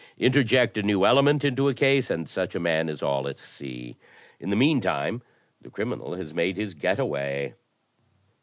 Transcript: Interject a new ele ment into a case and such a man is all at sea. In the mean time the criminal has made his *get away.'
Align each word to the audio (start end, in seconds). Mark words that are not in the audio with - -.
Interject 0.17 0.79
a 0.79 0.81
new 0.81 1.05
ele 1.05 1.21
ment 1.21 1.45
into 1.45 1.69
a 1.69 1.75
case 1.75 2.09
and 2.09 2.27
such 2.27 2.55
a 2.55 2.59
man 2.59 2.89
is 2.89 3.03
all 3.03 3.27
at 3.27 3.37
sea. 3.37 3.97
In 4.39 4.49
the 4.49 4.55
mean 4.55 4.81
time 4.81 5.21
the 5.61 5.69
criminal 5.69 6.15
has 6.15 6.33
made 6.33 6.57
his 6.57 6.73
*get 6.73 6.97
away.' 6.97 7.53